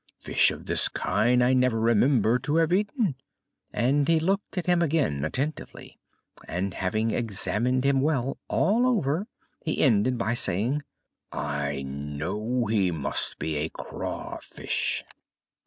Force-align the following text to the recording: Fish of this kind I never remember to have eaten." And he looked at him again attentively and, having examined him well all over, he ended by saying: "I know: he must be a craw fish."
Fish 0.17 0.49
of 0.49 0.65
this 0.65 0.87
kind 0.87 1.43
I 1.43 1.53
never 1.53 1.79
remember 1.79 2.39
to 2.39 2.55
have 2.55 2.73
eaten." 2.73 3.13
And 3.71 4.07
he 4.07 4.19
looked 4.19 4.57
at 4.57 4.65
him 4.65 4.81
again 4.81 5.23
attentively 5.23 5.99
and, 6.47 6.73
having 6.73 7.11
examined 7.11 7.83
him 7.83 8.01
well 8.01 8.39
all 8.47 8.87
over, 8.87 9.27
he 9.63 9.83
ended 9.83 10.17
by 10.17 10.33
saying: 10.33 10.81
"I 11.31 11.83
know: 11.83 12.65
he 12.65 12.89
must 12.89 13.37
be 13.37 13.57
a 13.57 13.69
craw 13.69 14.39
fish." 14.41 15.03